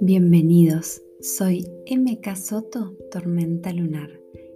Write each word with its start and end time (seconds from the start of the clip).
Bienvenidos, 0.00 1.00
soy 1.20 1.66
MK 1.90 2.36
Soto, 2.36 2.96
Tormenta 3.10 3.72
Lunar, 3.72 4.10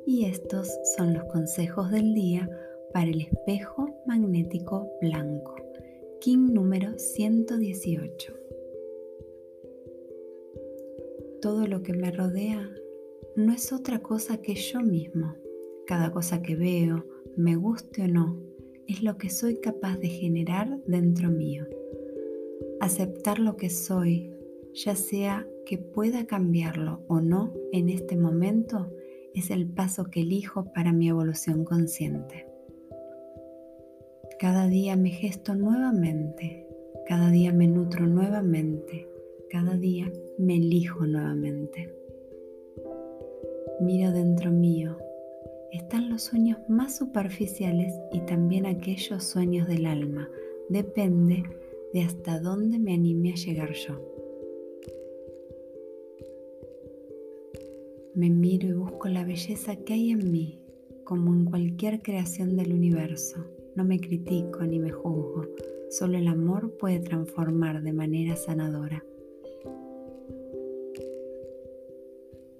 y 0.06 0.26
estos 0.26 0.68
son 0.96 1.14
los 1.14 1.24
consejos 1.24 1.90
del 1.90 2.12
día 2.14 2.50
para 2.92 3.06
el 3.06 3.22
espejo 3.22 3.88
magnético 4.06 4.90
blanco, 5.00 5.56
King 6.20 6.52
número 6.52 6.98
118. 6.98 8.34
Todo 11.40 11.66
lo 11.66 11.82
que 11.82 11.94
me 11.94 12.10
rodea 12.10 12.70
no 13.36 13.52
es 13.52 13.72
otra 13.72 14.00
cosa 14.00 14.42
que 14.42 14.54
yo 14.54 14.80
mismo. 14.80 15.34
Cada 15.86 16.10
cosa 16.12 16.42
que 16.42 16.54
veo, 16.54 17.06
me 17.36 17.56
guste 17.56 18.02
o 18.02 18.08
no, 18.08 18.53
es 18.86 19.02
lo 19.02 19.16
que 19.16 19.30
soy 19.30 19.56
capaz 19.56 19.98
de 19.98 20.08
generar 20.08 20.78
dentro 20.86 21.30
mío. 21.30 21.66
Aceptar 22.80 23.38
lo 23.38 23.56
que 23.56 23.70
soy, 23.70 24.30
ya 24.74 24.94
sea 24.94 25.46
que 25.66 25.78
pueda 25.78 26.26
cambiarlo 26.26 27.02
o 27.08 27.20
no 27.20 27.52
en 27.72 27.88
este 27.88 28.16
momento, 28.16 28.90
es 29.34 29.50
el 29.50 29.66
paso 29.66 30.10
que 30.10 30.20
elijo 30.20 30.72
para 30.72 30.92
mi 30.92 31.08
evolución 31.08 31.64
consciente. 31.64 32.46
Cada 34.38 34.68
día 34.68 34.96
me 34.96 35.10
gesto 35.10 35.54
nuevamente, 35.54 36.66
cada 37.06 37.30
día 37.30 37.52
me 37.52 37.66
nutro 37.66 38.06
nuevamente, 38.06 39.08
cada 39.50 39.76
día 39.76 40.12
me 40.38 40.56
elijo 40.56 41.06
nuevamente. 41.06 41.94
Miro 43.80 44.12
dentro 44.12 44.50
mío 44.50 44.98
están 45.76 46.08
los 46.08 46.22
sueños 46.22 46.58
más 46.68 46.96
superficiales 46.96 47.92
y 48.12 48.20
también 48.20 48.66
aquellos 48.66 49.24
sueños 49.24 49.66
del 49.66 49.86
alma. 49.86 50.28
Depende 50.68 51.42
de 51.92 52.02
hasta 52.02 52.40
dónde 52.40 52.78
me 52.78 52.94
anime 52.94 53.32
a 53.32 53.36
llegar 53.36 53.72
yo. 53.72 54.00
Me 58.14 58.30
miro 58.30 58.68
y 58.68 58.72
busco 58.72 59.08
la 59.08 59.24
belleza 59.24 59.76
que 59.76 59.94
hay 59.94 60.10
en 60.10 60.30
mí, 60.30 60.60
como 61.02 61.34
en 61.34 61.44
cualquier 61.44 62.00
creación 62.02 62.56
del 62.56 62.72
universo. 62.72 63.44
No 63.74 63.84
me 63.84 63.98
critico 63.98 64.62
ni 64.62 64.78
me 64.78 64.92
juzgo, 64.92 65.48
solo 65.90 66.16
el 66.16 66.28
amor 66.28 66.76
puede 66.78 67.00
transformar 67.00 67.82
de 67.82 67.92
manera 67.92 68.36
sanadora. 68.36 69.04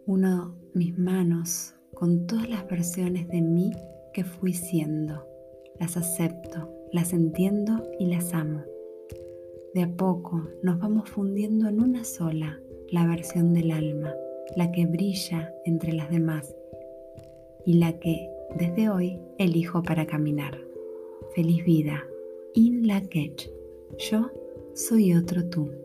Uno 0.07 0.57
mis 0.75 0.99
manos 0.99 1.74
con 1.95 2.27
todas 2.27 2.49
las 2.49 2.69
versiones 2.69 3.29
de 3.29 3.41
mí 3.41 3.73
que 4.13 4.25
fui 4.25 4.53
siendo. 4.53 5.27
Las 5.79 5.97
acepto, 5.97 6.71
las 6.93 7.13
entiendo 7.13 7.83
y 7.99 8.07
las 8.07 8.35
amo. 8.35 8.63
De 9.75 9.83
a 9.83 9.97
poco 9.97 10.49
nos 10.63 10.79
vamos 10.79 11.11
fundiendo 11.11 11.69
en 11.69 11.81
una 11.81 12.05
sola, 12.05 12.61
la 12.91 13.07
versión 13.07 13.53
del 13.55 13.73
alma, 13.73 14.15
la 14.57 14.71
que 14.71 14.87
brilla 14.87 15.53
entre 15.65 15.93
las 15.93 16.11
demás 16.11 16.55
y 17.67 17.75
la 17.75 17.99
que 17.99 18.31
desde 18.57 18.89
hoy 18.89 19.19
elijo 19.39 19.83
para 19.83 20.07
caminar. 20.07 20.61
Feliz 21.35 21.65
vida. 21.65 22.05
In 22.55 22.87
la 22.87 23.03
Yo 23.99 24.31
soy 24.75 25.15
otro 25.15 25.49
tú. 25.49 25.84